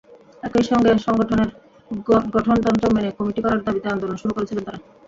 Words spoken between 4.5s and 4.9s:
তাঁরা।